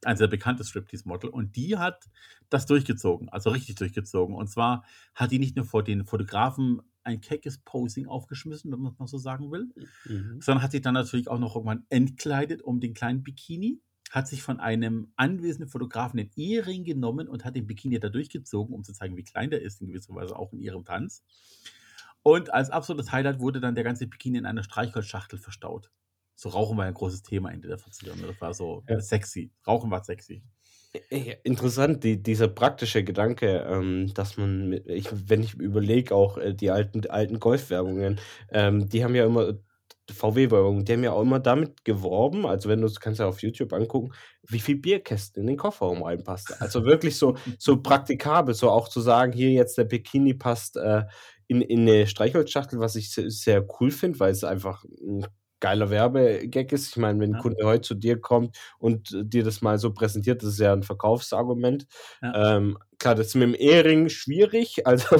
Ein 0.03 0.17
sehr 0.17 0.27
bekanntes 0.27 0.69
Striptease-Model. 0.69 1.29
Und 1.29 1.55
die 1.55 1.77
hat 1.77 2.05
das 2.49 2.65
durchgezogen, 2.65 3.29
also 3.29 3.49
richtig 3.49 3.75
durchgezogen. 3.75 4.35
Und 4.35 4.47
zwar 4.47 4.83
hat 5.15 5.31
die 5.31 5.39
nicht 5.39 5.55
nur 5.55 5.65
vor 5.65 5.83
den 5.83 6.05
Fotografen 6.05 6.81
ein 7.03 7.21
keckes 7.21 7.59
Posing 7.59 8.07
aufgeschmissen, 8.07 8.71
wenn 8.71 8.79
man 8.79 8.91
es 8.93 8.99
mal 8.99 9.07
so 9.07 9.17
sagen 9.17 9.51
will, 9.51 9.67
Mhm. 10.05 10.41
sondern 10.41 10.63
hat 10.63 10.71
sich 10.71 10.81
dann 10.81 10.93
natürlich 10.95 11.27
auch 11.27 11.39
noch 11.39 11.55
irgendwann 11.55 11.85
entkleidet 11.89 12.61
um 12.63 12.79
den 12.79 12.93
kleinen 12.93 13.23
Bikini, 13.23 13.79
hat 14.11 14.27
sich 14.27 14.41
von 14.43 14.59
einem 14.59 15.11
anwesenden 15.15 15.69
Fotografen 15.69 16.17
den 16.17 16.31
Ehering 16.35 16.83
genommen 16.83 17.27
und 17.27 17.45
hat 17.45 17.55
den 17.55 17.67
Bikini 17.67 17.99
da 17.99 18.09
durchgezogen, 18.09 18.73
um 18.73 18.83
zu 18.83 18.93
zeigen, 18.93 19.17
wie 19.17 19.23
klein 19.23 19.49
der 19.49 19.61
ist, 19.61 19.81
in 19.81 19.87
gewisser 19.87 20.15
Weise 20.15 20.35
auch 20.35 20.53
in 20.53 20.59
ihrem 20.59 20.83
Tanz. 20.85 21.23
Und 22.23 22.53
als 22.53 22.69
absolutes 22.71 23.11
Highlight 23.11 23.39
wurde 23.39 23.59
dann 23.59 23.75
der 23.75 23.83
ganze 23.83 24.07
Bikini 24.07 24.37
in 24.39 24.45
einer 24.45 24.63
Streichholzschachtel 24.63 25.37
verstaut. 25.37 25.91
So 26.35 26.49
Rauchen 26.49 26.77
war 26.77 26.85
ein 26.85 26.93
großes 26.93 27.23
Thema 27.23 27.51
Ende 27.51 27.67
der 27.67 27.77
40er. 27.77 28.15
ne? 28.15 28.27
Das 28.27 28.41
war 28.41 28.53
so 28.53 28.83
Ja. 28.89 28.99
sexy. 28.99 29.51
Rauchen 29.65 29.89
war 29.91 30.03
sexy. 30.03 30.43
Ja, 31.11 31.33
Interessant, 31.43 32.03
die, 32.05 32.21
dieser 32.23 32.47
praktische 32.47 33.03
Gedanke, 33.03 33.65
ähm, 33.69 34.13
dass 34.13 34.37
man, 34.37 34.69
mit, 34.69 34.87
ich, 34.87 35.09
wenn 35.29 35.43
ich 35.43 35.53
überlege, 35.55 36.15
auch 36.15 36.37
äh, 36.37 36.53
die 36.53 36.71
alten, 36.71 37.05
alten 37.09 37.39
Golf-Werbungen, 37.39 38.19
ähm, 38.49 38.87
die 38.87 39.03
haben 39.03 39.13
ja 39.15 39.25
immer, 39.25 39.55
VW-Werbung, 40.09 40.85
die 40.85 40.93
haben 40.93 41.03
ja 41.03 41.11
auch 41.13 41.21
immer 41.23 41.39
damit 41.39 41.83
geworben, 41.83 42.45
also 42.45 42.69
wenn 42.69 42.79
du 42.79 42.87
es 42.87 42.99
kannst 42.99 43.19
ja 43.19 43.27
auf 43.27 43.41
YouTube 43.41 43.73
angucken, 43.73 44.13
wie 44.47 44.59
viel 44.59 44.75
Bierkästen 44.77 45.41
in 45.41 45.47
den 45.47 45.57
Kofferraum 45.57 46.03
reinpasst. 46.03 46.61
Also 46.61 46.85
wirklich 46.85 47.17
so, 47.17 47.35
so 47.57 47.81
praktikabel, 47.81 48.53
so 48.53 48.69
auch 48.69 48.87
zu 48.87 49.01
sagen, 49.01 49.31
hier 49.33 49.49
jetzt 49.51 49.77
der 49.77 49.85
Bikini 49.85 50.33
passt 50.35 50.77
äh, 50.77 51.03
in, 51.47 51.61
in 51.61 51.81
eine 51.81 52.07
Streichholzschachtel, 52.07 52.79
was 52.79 52.95
ich 52.95 53.11
se- 53.11 53.29
sehr 53.31 53.65
cool 53.79 53.89
finde, 53.91 54.19
weil 54.19 54.31
es 54.31 54.43
einfach 54.43 54.83
ein 54.85 55.25
geiler 55.59 55.89
Werbegag 55.89 56.71
ist. 56.71 56.89
Ich 56.89 56.97
meine, 56.97 57.19
wenn 57.19 57.31
ein 57.31 57.35
Ja. 57.35 57.41
Kunde 57.41 57.65
heute 57.65 57.81
zu 57.81 57.95
dir 57.95 58.19
kommt 58.19 58.57
und 58.77 59.11
äh, 59.13 59.23
dir 59.25 59.43
das 59.43 59.61
mal 59.61 59.79
so 59.79 59.93
präsentiert, 59.93 60.41
das 60.43 60.49
ist 60.49 60.59
ja 60.59 60.73
ein 60.73 60.83
Verkaufsargument. 60.83 61.87
Ja. 62.21 62.57
Ähm, 62.57 62.77
klar, 62.99 63.15
das 63.15 63.27
ist 63.27 63.35
mit 63.35 63.43
dem 63.43 63.55
Ehering 63.55 64.09
schwierig. 64.09 64.83
Also, 64.85 65.17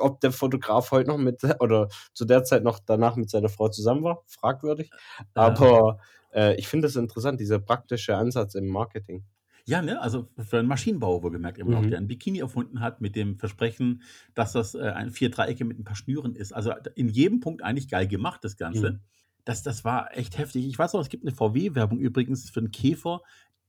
ob 0.00 0.20
der 0.20 0.32
Fotograf 0.32 0.90
heute 0.90 1.08
noch 1.10 1.18
mit 1.18 1.42
oder 1.60 1.88
zu 2.14 2.24
der 2.24 2.44
Zeit 2.44 2.64
noch 2.64 2.78
danach 2.80 3.16
mit 3.16 3.30
seiner 3.30 3.48
Frau 3.48 3.68
zusammen 3.68 4.02
war, 4.04 4.22
fragwürdig. 4.26 4.90
Ja. 5.18 5.26
Aber 5.34 5.98
äh, 6.34 6.54
ich 6.56 6.68
finde 6.68 6.88
das 6.88 6.96
interessant, 6.96 7.40
dieser 7.40 7.58
praktische 7.58 8.16
Ansatz 8.16 8.54
im 8.54 8.66
Marketing. 8.68 9.24
Ja, 9.64 9.80
ne? 9.80 10.00
Also 10.00 10.28
für 10.38 10.58
einen 10.58 10.66
Maschinenbauer 10.66 11.22
wohlgemerkt 11.22 11.56
immer 11.58 11.70
noch, 11.70 11.82
Mhm. 11.82 11.90
der 11.90 11.98
ein 11.98 12.08
Bikini 12.08 12.40
erfunden 12.40 12.80
hat 12.80 13.00
mit 13.00 13.14
dem 13.14 13.38
Versprechen, 13.38 14.02
dass 14.34 14.52
das 14.52 14.74
äh, 14.74 14.80
ein 14.80 15.10
vier 15.12 15.30
Dreiecke 15.30 15.64
mit 15.64 15.78
ein 15.78 15.84
paar 15.84 15.94
Schnüren 15.94 16.34
ist. 16.34 16.52
Also 16.52 16.72
in 16.96 17.08
jedem 17.08 17.38
Punkt 17.38 17.62
eigentlich 17.62 17.88
geil 17.88 18.08
gemacht, 18.08 18.42
das 18.42 18.56
Ganze. 18.56 18.92
Mhm. 18.92 19.00
Das, 19.44 19.62
das 19.62 19.84
war 19.84 20.16
echt 20.16 20.38
heftig. 20.38 20.66
Ich 20.66 20.78
weiß 20.78 20.94
auch, 20.94 21.00
es 21.00 21.08
gibt 21.08 21.24
eine 21.24 21.34
VW-Werbung 21.34 21.98
übrigens 21.98 22.48
für 22.50 22.60
einen 22.60 22.70
Käfer. 22.70 23.22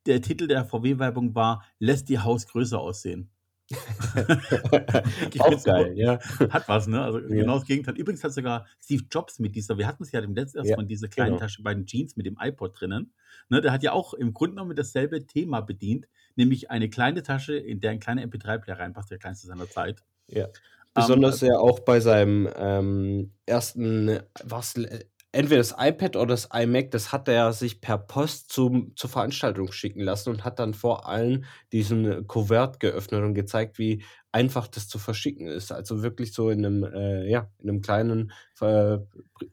Der 0.06 0.22
Titel 0.22 0.48
der 0.48 0.66
VW-Werbung 0.66 1.34
war, 1.36 1.64
lässt 1.80 2.10
Ihr 2.10 2.24
Haus 2.24 2.48
größer 2.48 2.80
aussehen. 2.80 3.30
Ich 3.70 3.78
Auch 5.42 5.64
geil, 5.64 5.94
ja. 5.96 6.20
Hat 6.50 6.68
was, 6.68 6.88
ne? 6.88 7.02
Also, 7.02 7.20
Ja. 7.20 7.28
genau 7.28 7.56
das 7.56 7.66
Gegenteil. 7.66 7.96
Übrigens 7.96 8.24
hat 8.24 8.34
sogar 8.34 8.68
Steve 8.82 9.04
Jobs 9.10 9.40
mit 9.40 9.56
dieser 9.56 9.78
wir 9.78 9.88
hatten's 9.88 10.12
ja 10.12 10.22
dem 10.22 10.36
letzten 10.36 10.60
erst 10.60 10.72
Ja, 10.72 10.76
von 10.76 10.88
dieser 10.88 11.08
kleinen 11.08 11.32
genau. 11.32 11.40
Tasche 11.40 11.64
bei 11.64 11.74
den 11.74 11.86
Jeans 11.86 12.16
mit 12.16 12.26
dem 12.26 12.38
iPod 12.40 12.80
drinnen, 12.80 13.14
ne? 13.50 13.62
Der 13.62 13.72
hat 13.72 13.84
ja 13.84 13.94
auch 13.94 14.14
im 14.14 14.34
Grunde 14.34 14.56
genommen 14.56 14.76
dasselbe 14.76 15.26
Thema 15.26 15.62
bedient, 15.62 16.08
nämlich 16.36 16.72
eine 16.72 16.90
kleine 16.90 17.24
Tasche, 17.24 17.56
in 17.56 17.80
der 17.80 17.92
ein 17.92 18.00
kleiner 18.00 18.24
MP3-Player 18.24 18.80
reinpasst, 18.80 19.12
der 19.12 19.18
kleinste 19.18 19.48
seiner 19.48 19.70
Zeit. 19.70 20.04
Ja. 20.28 20.46
Ähm, 20.46 20.52
Besonders 20.94 21.36
also 21.36 21.46
ja 21.48 21.58
auch 21.58 21.80
bei 21.80 22.00
seinem, 22.00 22.48
ähm, 22.56 23.32
ersten 23.46 24.20
was 24.44 24.76
äh, 24.76 25.06
entweder 25.34 25.60
das 25.60 25.76
iPad 25.78 26.16
oder 26.18 26.28
das 26.28 26.50
iMac, 26.54 26.92
das 26.92 27.12
hat 27.12 27.28
er 27.28 27.54
sich 27.54 27.82
per 27.82 27.98
Post 27.98 28.52
zum 28.52 28.96
zur 28.96 29.10
Veranstaltung 29.10 29.72
schicken 29.74 30.02
lassen 30.02 30.30
und 30.30 30.46
hat 30.46 30.60
dann 30.60 30.74
vor 30.74 31.08
allen 31.08 31.46
diesen 31.74 32.28
Kuvert 32.28 32.80
geöffnet 32.80 33.24
und 33.24 33.34
gezeigt, 33.36 33.80
wie 33.80 34.04
einfach 34.32 34.68
das 34.68 34.88
zu 34.88 35.00
verschicken 35.00 35.48
ist. 35.48 35.72
Also, 35.72 36.04
wirklich 36.04 36.34
so 36.34 36.50
in 36.52 36.62
'nem, 36.62 36.84
äh 36.86 37.30
ja, 37.30 37.50
in 37.60 37.68
'nem 37.68 37.82
kleinen, 37.82 38.32
äh, 38.62 39.00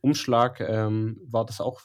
Umschlag, 0.03 0.61
ähm, 0.61 1.19
war 1.27 1.47
das 1.47 1.61
auch 1.61 1.81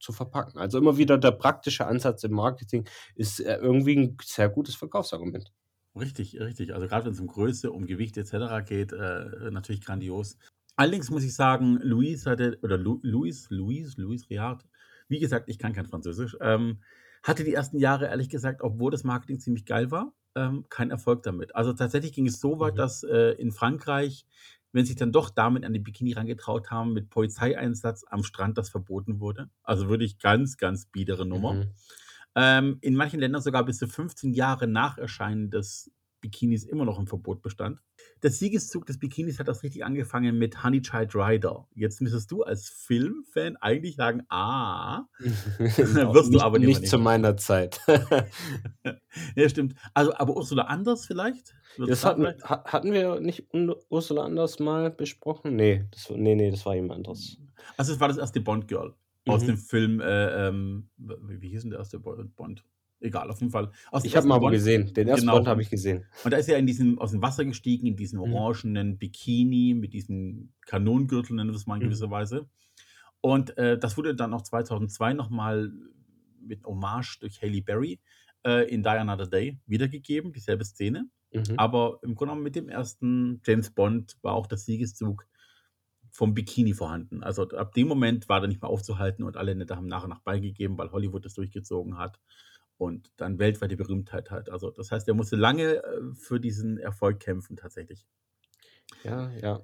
zu 0.00 0.12
verpacken. 0.12 0.58
Also, 0.60 0.78
immer 0.78 0.96
wieder 0.98 1.18
der 1.18 1.32
praktische 1.32 1.86
Ansatz 1.86 2.24
im 2.24 2.32
Marketing 2.32 2.86
ist, 3.16 3.40
äh, 3.40 3.56
irgendwie 3.56 3.96
'n 3.96 4.16
sehr 4.24 4.48
gutes 4.50 4.76
Verkaufsargument. 4.76 5.52
Richtig, 5.98 6.38
richtig. 6.40 6.74
Also, 6.74 6.86
grad 6.88 7.04
wenn's 7.06 7.20
um 7.20 7.26
Größe, 7.26 7.72
um 7.72 7.86
Gewicht 7.86 8.16
et 8.18 8.26
cetera 8.28 8.60
geht, 8.60 8.92
äh, 8.92 9.50
natürlich 9.50 9.80
grandios. 9.82 10.36
Allerdings 10.78 11.10
muss 11.10 11.24
ich 11.24 11.34
sagen, 11.34 11.80
Louis 11.82 12.24
hatte 12.24 12.56
oder 12.62 12.78
Lou 12.78 13.00
Louis 13.02 13.48
Louis 13.50 13.96
Louis 13.96 14.24
Réard, 14.28 14.60
wie 15.08 15.18
gesagt, 15.18 15.48
ich 15.48 15.58
kann 15.58 15.72
kein 15.72 15.86
Französisch, 15.86 16.36
ähm, 16.40 16.82
hatte 17.24 17.42
die 17.42 17.52
ersten 17.52 17.78
Jahre 17.80 18.06
ehrlich 18.06 18.28
gesagt, 18.28 18.62
obwohl 18.62 18.92
das 18.92 19.02
Marketing 19.02 19.40
ziemlich 19.40 19.66
geil 19.66 19.90
war, 19.90 20.12
ähm, 20.36 20.66
keinen 20.68 20.92
Erfolg 20.92 21.24
damit. 21.24 21.56
Also, 21.56 21.72
tatsächlich 21.72 22.12
ging 22.12 22.28
es 22.28 22.38
so 22.40 22.60
weit, 22.60 22.74
Mhm. 22.74 22.78
dass, 22.78 23.02
äh, 23.02 23.32
in 23.32 23.50
Frankreich, 23.50 24.24
wenn 24.72 24.86
sich 24.86 24.94
dann 24.94 25.10
doch 25.10 25.30
Damen 25.30 25.64
an 25.64 25.72
die 25.72 25.80
Bikini 25.80 26.12
rangetraut 26.12 26.70
haben, 26.70 26.92
mit 26.92 27.10
Polizeieinsatz 27.10 28.04
am 28.08 28.22
Strand 28.22 28.56
das 28.56 28.70
verboten 28.70 29.18
wurde. 29.18 29.50
Also, 29.64 29.88
wirklich 29.88 30.20
ganz, 30.20 30.58
ganz 30.58 30.86
biedere 30.86 31.26
Nummer. 31.26 31.54
Mhm. 31.54 31.72
Ähm, 32.36 32.78
in 32.82 32.94
manchen 32.94 33.20
Ländern 33.20 33.42
sogar 33.42 33.64
bis 33.64 33.78
zu 33.78 33.88
15 33.88 34.32
Jahre 34.32 34.68
nach 34.68 34.98
Erscheinen 34.98 35.50
des 35.50 35.90
Bikinis 36.20 36.64
immer 36.64 36.84
noch 36.84 36.98
im 36.98 37.06
Verbot 37.06 37.42
bestand. 37.42 37.80
Der 38.22 38.30
Siegeszug 38.30 38.86
des 38.86 38.98
Bikinis 38.98 39.38
hat 39.38 39.48
erst 39.48 39.62
richtig 39.62 39.84
angefangen 39.84 40.38
mit 40.38 40.62
Honey 40.64 40.82
Child 40.82 41.14
Rider. 41.14 41.68
Jetzt 41.74 42.00
müsstest 42.00 42.30
du 42.30 42.42
als 42.42 42.68
Filmfan 42.68 43.56
eigentlich 43.56 43.96
sagen: 43.96 44.22
„Ah“, 44.28 45.06
wirst 45.78 46.34
du 46.34 46.40
aber 46.40 46.58
nicht 46.58 46.80
nicht. 46.80 46.86
zu 46.86 46.98
meiner 46.98 47.36
Zeit. 47.36 47.80
Ja, 49.36 49.48
stimmt. 49.48 49.74
Also, 49.94 50.14
aber 50.14 50.36
Ursula 50.36 50.64
Anders 50.64 51.06
vielleicht? 51.06 51.56
Wird's 51.76 52.00
Das 52.00 52.00
da 52.00 52.10
hatten 52.10 52.20
vielleicht 52.20 52.44
hatten 52.44 52.92
wir 52.92 53.20
nicht 53.20 53.48
Ursula 53.88 54.24
Anders 54.24 54.58
mal 54.58 54.90
besprochen? 54.90 55.56
Ne, 55.56 55.88
das 55.90 56.10
war 56.10 56.16
ne, 56.16 56.34
ne, 56.36 56.50
das 56.50 56.64
war 56.66 56.74
jemand 56.74 56.92
anderes. 56.98 57.38
Also, 57.76 57.92
es 57.92 58.00
war 58.00 58.08
das 58.08 58.18
erste 58.18 58.40
Bond-Girl 58.40 58.94
aus 59.26 59.44
dem 59.44 59.56
Mhm. 59.56 59.58
Film, 59.58 60.00
äh, 60.00 60.48
ähm, 60.48 60.90
wie 60.96 61.48
hieß 61.50 61.62
denn 61.62 61.70
der 61.70 61.78
erste 61.80 61.98
Bo 62.00 62.16
Bond? 62.36 62.64
Egal, 63.00 63.30
auf 63.30 63.38
jeden 63.40 63.52
Fall. 63.52 63.70
Aus 63.92 64.04
Ich 64.04 64.16
habe 64.16 64.26
aber 64.26 64.40
Bond 64.40 64.54
gesehen. 64.54 64.92
Den 64.92 65.06
ersten 65.06 65.26
genau. 65.26 65.36
Bond 65.36 65.46
habe 65.46 65.62
ich 65.62 65.70
gesehen. 65.70 66.04
Und 66.24 66.32
da 66.32 66.36
ist 66.36 66.48
er 66.48 66.58
in 66.58 66.66
diesem 66.66 66.98
aus 66.98 67.12
dem 67.12 67.22
Wasser 67.22 67.44
gestiegen, 67.44 67.86
in 67.86 67.96
diesem 67.96 68.18
Mhm. 68.20 68.34
orangenen 68.34 68.98
Bikini 68.98 69.74
mit 69.74 69.92
diesem 69.92 70.52
Kanonengürtel, 70.66 71.36
nennen 71.36 71.50
wir 71.50 71.56
es 71.56 71.66
mal 71.66 71.76
in 71.76 71.82
Mhm. 71.82 71.86
gewisser 71.86 72.10
Weise. 72.10 72.48
Und, 73.20 73.56
äh, 73.58 73.78
das 73.78 73.96
wurde 73.96 74.14
dann 74.14 74.34
auch 74.34 74.42
2002 74.42 75.12
noch 75.12 75.30
mal 75.30 75.72
mit 76.40 76.64
Hommage 76.64 77.18
durch 77.20 77.40
Halle 77.42 77.62
Berry, 77.62 78.00
äh, 78.44 78.68
in 78.72 78.82
Die 78.82 78.88
Another 78.88 79.26
Day 79.26 79.58
wiedergegeben, 79.66 80.32
dieselbe 80.32 80.64
Szene. 80.64 81.08
Mhm. 81.32 81.54
Aber 81.56 81.98
im 82.02 82.14
Grunde 82.14 82.32
genommen 82.32 82.42
mit 82.42 82.56
dem 82.56 82.68
ersten 82.68 83.40
James 83.44 83.70
Bond 83.70 84.16
war 84.22 84.34
auch 84.34 84.46
der 84.46 84.58
Siegeszug 84.58 85.26
vom 86.10 86.34
Bikini 86.34 86.72
vorhanden. 86.74 87.22
Also, 87.22 87.48
ab 87.50 87.74
dem 87.74 87.86
Moment 87.86 88.28
war 88.28 88.40
der 88.40 88.48
nicht 88.48 88.62
mehr 88.62 88.70
aufzuhalten 88.70 89.22
und 89.24 89.36
alle 89.36 89.52
Länder 89.54 89.76
haben 89.76 89.86
nach 89.86 90.04
und 90.04 90.10
nach 90.10 90.20
beigegeben, 90.22 90.78
weil 90.78 90.90
Hollywood 90.90 91.24
das 91.24 91.34
durchgezogen 91.34 91.98
hat 91.98 92.18
und 92.78 93.12
dann 93.16 93.38
weltweite 93.38 93.76
Berühmtheit 93.76 94.30
hat. 94.30 94.48
Also, 94.50 94.70
das 94.70 94.90
heißt, 94.90 95.06
er 95.08 95.14
musste 95.14 95.36
lange, 95.36 95.82
äh, 95.82 96.14
für 96.14 96.40
diesen 96.40 96.78
Erfolg 96.78 97.20
kämpfen 97.20 97.56
tatsächlich. 97.56 98.06
Ja, 99.04 99.30
ja. 99.32 99.60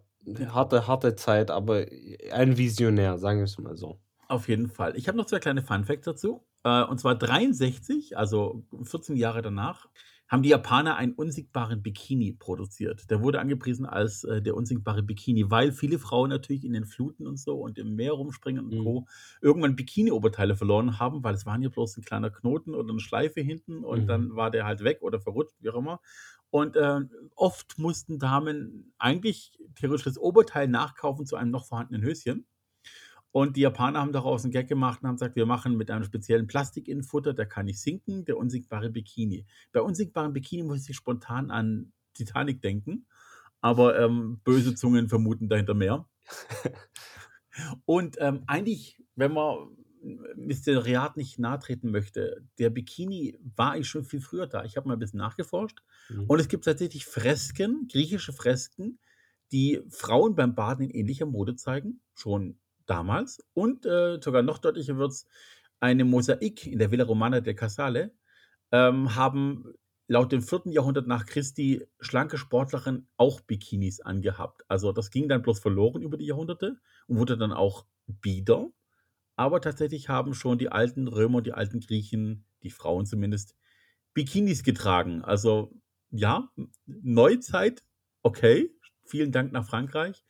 Harte, 0.49 0.87
harte 0.87 1.15
Zeit, 1.17 1.51
aber 1.51 1.87
ein 2.33 2.57
Visionär, 2.57 3.19
sagen 3.19 3.41
wir's 3.41 3.59
mal 3.59 3.77
so. 3.77 4.01
Auf 4.27 4.49
jeden 4.49 4.69
Fall. 4.69 4.97
Ich 4.97 5.07
habe 5.07 5.19
noch 5.19 5.27
2 5.27 5.39
kleine 5.39 5.63
Fun 5.63 5.85
Facts 5.85 6.07
dazu. 6.07 6.47
Äh, 6.65 6.83
und 6.85 6.99
zwar 6.99 7.15
63, 7.15 8.17
also 8.17 8.65
14 8.83 9.17
Jahre 9.17 9.43
danach, 9.43 9.89
haben 10.29 10.43
die 10.43 10.49
Japaner 10.51 10.97
einen 10.97 11.13
unsinkbaren 11.13 11.83
Bikini 11.83 12.33
produziert. 12.33 13.11
Der 13.11 13.23
wurde 13.23 13.41
angepriesen 13.41 13.87
als, 13.87 14.25
äh, 14.25 14.41
der 14.43 14.57
unsinkbare 14.57 15.03
Bikini, 15.03 15.51
weil 15.51 15.73
viele 15.73 15.99
Frauen 15.99 16.31
natürlich 16.31 16.65
in 16.65 16.73
den 16.73 16.87
Fluten 16.87 17.27
und 17.27 17.39
so 17.39 17.61
und 17.61 17.79
im 17.79 17.95
Meer 17.95 18.13
rumspringen 18.13 18.65
und 18.65 18.77
Mhm. 18.77 18.79
Co. 18.79 19.07
irgendwann 19.43 19.77
Bikini-Oberteile 19.77 20.57
verloren 20.57 20.99
haben, 20.99 21.23
weil 21.25 21.35
es 21.35 21.47
waren 21.47 21.63
ja 21.63 21.69
bloß 21.69 21.99
'n 21.99 22.05
kleiner 22.05 22.31
Knoten 22.31 22.75
oder 22.75 22.93
'ne 22.93 23.01
Schleife 23.01 23.41
hinten 23.43 23.85
und 23.85 24.09
Mhm. 24.09 24.09
dann 24.09 24.35
war 24.37 24.51
der 24.51 24.65
halt 24.67 24.83
weg 24.85 25.03
oder 25.03 25.21
verrutscht, 25.21 25.57
wie 25.61 25.71
auch 25.71 25.77
immer. 25.77 26.01
Und, 26.51 26.77
äh, 26.77 27.01
oft 27.37 27.79
mussten 27.79 28.19
Damen 28.19 28.95
eigentlich 28.99 29.59
theoretisch 29.75 30.05
das 30.05 30.19
Oberteil 30.19 30.69
nachkaufen 30.69 31.27
zu 31.27 31.37
einem 31.37 31.51
noch 31.51 31.67
vorhandenen 31.67 32.03
Höschen. 32.03 32.47
Und 33.37 33.57
die 33.57 33.63
Japaner 33.63 33.99
haben 34.01 34.13
daraus 34.13 34.45
'n 34.45 34.53
Gag 34.53 34.69
gemacht 34.69 35.03
und 35.03 35.09
haben 35.09 35.17
gesagt: 35.17 35.35
„Wir 35.35 35.45
machen 35.45 35.77
mit 35.77 35.91
einem 35.91 36.05
speziellen 36.05 36.47
Plastikinfutter, 36.47 37.35
der 37.35 37.47
kann 37.47 37.65
nicht 37.67 37.81
sinken, 37.81 38.25
der 38.25 38.37
unsinkbare 38.39 38.91
Bikini.“ 38.91 39.45
Bei 39.73 39.81
unsinkbaren 39.81 40.33
Bikini 40.33 40.63
muss 40.63 40.89
ich 40.89 40.95
spontan 40.97 41.51
an 41.51 41.93
Titanic 42.15 42.63
denken, 42.63 43.07
aber, 43.61 43.99
ähm, 44.01 44.41
böse 44.45 44.75
Zungen 44.77 45.09
vermuten 45.09 45.49
dahinter 45.49 45.75
mehr. 45.75 46.09
Und, 47.87 48.17
ähm, 48.21 48.45
eigentlich, 48.47 49.03
wenn 49.17 49.33
man 49.33 49.77
Mr. 50.37 50.85
Riad 50.87 51.17
nicht 51.17 51.39
nahtreten 51.39 51.91
möchte, 51.91 52.47
der 52.59 52.71
Bikini 52.71 53.39
war 53.57 53.73
eigentlich 53.73 53.89
schon 53.89 54.05
viel 54.05 54.21
früher 54.21 54.47
da. 54.47 54.65
Ich 54.65 54.77
habe 54.77 54.89
mal 54.89 54.95
'n 54.97 55.01
bisschen 55.01 55.19
nachgeforscht 55.19 55.81
Mhm. 56.11 56.29
und 56.29 56.41
es 56.41 56.49
gibt 56.49 56.65
tatsächlich 56.67 57.07
Fresken, 57.07 57.89
griechische 57.91 58.33
Fresken, 58.33 58.99
die 59.53 59.83
Frauen 59.91 60.37
beim 60.37 60.55
Baden 60.55 60.85
in 60.87 60.91
ähnlicher 60.91 61.27
Mode 61.27 61.57
zeigen, 61.57 62.01
schon 62.15 62.59
damals. 62.87 63.41
Und, 63.55 63.87
äh, 63.87 64.19
sogar 64.23 64.43
noch 64.43 64.59
deutlicher 64.59 64.97
wird's, 64.97 65.27
eine 65.81 66.05
Mosaik 66.05 66.67
in 66.67 66.79
der 66.79 66.91
Villa 66.91 67.05
Romana 67.05 67.41
del 67.41 67.55
Casale, 67.55 68.15
ähm, 68.73 69.15
haben 69.15 69.75
laut 70.09 70.33
dem 70.33 70.43
4. 70.43 70.73
Jahrhundert 70.73 71.07
nach 71.07 71.27
Christi 71.27 71.87
schlanke 72.01 72.39
Sportlerinnen 72.39 73.09
auch 73.17 73.41
Bikinis 73.41 74.01
angehabt. 74.01 74.63
Also, 74.69 74.93
das 74.93 75.11
ging 75.11 75.29
dann 75.29 75.43
bloß 75.43 75.61
verloren 75.61 76.03
über 76.03 76.17
die 76.17 76.27
Jahrhunderte 76.27 76.79
und 77.07 77.19
wurde 77.19 77.37
dann 77.37 77.53
auch 77.53 77.87
bieder. 78.07 78.71
Aber 79.37 79.61
tatsächlich 79.61 80.09
haben 80.09 80.35
schon 80.35 80.59
die 80.59 80.71
alten 80.71 81.09
Römer 81.09 81.39
und 81.39 81.47
die 81.47 81.53
alten 81.53 81.81
Griechen, 81.81 82.47
die 82.63 82.71
Frauen 82.71 83.07
zumindest, 83.07 83.57
Bikinis 84.15 84.63
getragen. 84.63 85.23
Also, 85.23 85.73
ja, 86.11 86.51
Neuzeit, 86.87 87.83
okay, 88.23 88.71
vielen 89.05 89.33
Dank 89.33 89.53
nach 89.53 89.67
Frankreich. 89.67 90.25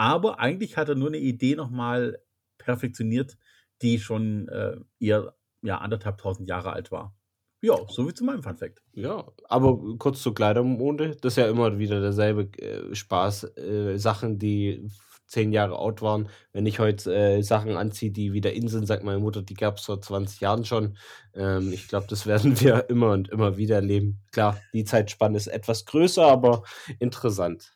Aber 0.00 0.38
eigentlich 0.40 0.76
hat 0.78 0.88
er 0.88 0.94
nur 0.94 1.10
'ne 1.10 1.18
Idee 1.18 1.56
noch 1.56 1.70
mal 1.70 2.18
perfektioniert, 2.58 3.36
die 3.82 3.98
schon, 3.98 4.48
äh, 4.48 4.76
eher, 4.98 5.34
ja, 5.62 5.78
1.500 5.78 6.48
Jahre 6.48 6.72
alt 6.72 6.90
war. 6.90 7.14
Ja, 7.62 7.76
so 7.88 8.04
viel 8.04 8.14
zu 8.14 8.24
meinem 8.24 8.42
Fun 8.42 8.56
Fact. 8.56 8.80
Ja, 8.94 9.26
aber 9.48 9.78
kurz 9.98 10.22
zur 10.22 10.34
Kleidermode. 10.34 11.16
Das 11.20 11.34
ist 11.34 11.36
ja 11.36 11.48
immer 11.48 11.78
wieder 11.78 12.00
derselbe, 12.00 12.44
äh, 12.58 12.94
Spaß, 12.94 13.44
äh, 13.58 13.98
Sachen, 13.98 14.38
die 14.38 14.88
10 15.26 15.52
Jahre 15.52 15.78
out 15.78 16.00
waren. 16.02 16.28
Wenn 16.52 16.64
ich 16.66 16.78
heute, 16.80 17.14
äh, 17.14 17.42
Sachen 17.42 17.76
anziehe, 17.76 18.10
die 18.10 18.32
wieder 18.32 18.52
in 18.54 18.68
sind, 18.68 18.86
sagt 18.86 19.04
meine 19.04 19.20
Mutter, 19.20 19.42
die 19.42 19.54
gab's 19.54 19.84
vor 19.84 20.00
20 20.00 20.40
Jahren 20.40 20.64
schon. 20.64 20.96
Ähm, 21.34 21.72
ich 21.72 21.86
glaube, 21.88 22.06
das 22.08 22.26
werden 22.26 22.58
wir 22.60 22.88
immer 22.88 23.12
und 23.12 23.28
immer 23.28 23.56
wieder 23.58 23.76
erleben. 23.76 24.20
Klar, 24.32 24.58
die 24.72 24.84
Zeitspanne 24.84 25.36
ist 25.36 25.46
etwas 25.46 25.84
größer, 25.84 26.26
aber 26.26 26.62
interessant. 26.98 27.74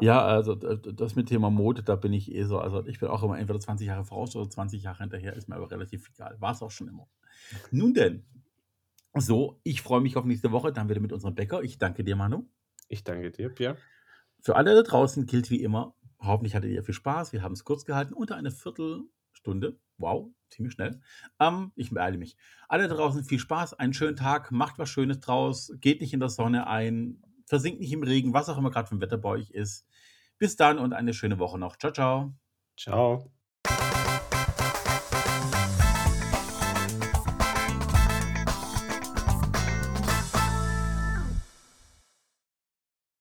Ja, 0.00 0.24
also 0.24 0.54
d 0.54 0.76
d 0.76 0.92
das 0.92 1.14
mit 1.14 1.28
Thema 1.28 1.50
Mode, 1.50 1.82
da 1.82 1.96
bin 1.96 2.12
ich 2.12 2.34
eh 2.34 2.44
so 2.44 2.58
also, 2.58 2.84
ich 2.86 2.98
bin 2.98 3.08
auch 3.08 3.22
immer 3.22 3.38
entweder 3.38 3.60
20 3.60 3.86
Jahre 3.86 4.04
voraus 4.04 4.34
oder 4.34 4.50
20 4.50 4.82
Jahre 4.82 4.98
hinterher, 4.98 5.34
ist 5.34 5.48
mir 5.48 5.56
aber 5.56 5.70
relativ 5.70 6.10
egal. 6.10 6.36
War's 6.40 6.62
auch 6.62 6.70
schon 6.70 6.88
immer. 6.88 7.08
Nun 7.70 7.94
denn, 7.94 8.24
so, 9.14 9.60
ich 9.62 9.82
freue 9.82 10.00
mich 10.00 10.16
auf 10.16 10.24
nächste 10.24 10.50
Woche, 10.50 10.72
dann 10.72 10.88
wieder 10.88 11.00
mit 11.00 11.12
unserem 11.12 11.34
Bäcker. 11.34 11.62
Ich 11.62 11.78
danke 11.78 12.02
dir, 12.02 12.16
Manu. 12.16 12.48
Ich 12.88 13.04
danke 13.04 13.30
dir, 13.30 13.48
Pierre. 13.48 13.76
Für 14.40 14.56
alle 14.56 14.74
da 14.74 14.82
draußen 14.82 15.26
gilt 15.26 15.50
wie 15.50 15.62
immer, 15.62 15.94
hoffentlich 16.18 16.54
hattet 16.54 16.70
ihr 16.70 16.82
viel 16.82 16.94
Spaß. 16.94 17.32
Wir 17.32 17.42
haben's 17.42 17.64
kurz 17.64 17.84
gehalten, 17.84 18.14
unter 18.14 18.36
eine 18.36 18.50
Viertelstunde. 18.50 19.78
Wow, 19.98 20.32
ziemlich 20.50 20.74
schnell. 20.74 21.00
Ähm, 21.38 21.70
ich 21.76 21.90
beeile 21.90 22.18
mich. 22.18 22.36
Alle 22.68 22.88
da 22.88 22.94
draußen 22.94 23.22
viel 23.22 23.38
Spaß, 23.38 23.74
einen 23.74 23.94
schönen 23.94 24.16
Tag, 24.16 24.50
macht 24.50 24.78
was 24.78 24.90
Schönes 24.90 25.20
draus, 25.20 25.72
geht 25.80 26.00
nicht 26.00 26.12
in 26.12 26.20
der 26.20 26.28
Sonne 26.28 26.66
ein, 26.66 27.22
versinkt 27.46 27.80
nicht 27.80 27.92
im 27.92 28.02
Regen, 28.02 28.32
was 28.34 28.48
auch 28.48 28.58
immer 28.58 28.70
grad 28.70 28.88
für 28.88 28.94
'n 28.96 29.00
Wetter 29.00 29.18
bei 29.18 29.30
euch 29.30 29.50
ist. 29.50 29.86
Bis 30.38 30.56
dann 30.56 30.78
und 30.78 30.92
eine 30.92 31.14
schöne 31.14 31.38
Woche 31.38 31.58
noch. 31.58 31.76
Tschau, 31.76 31.90
tschau. 31.92 32.34
Tschau. 32.76 33.33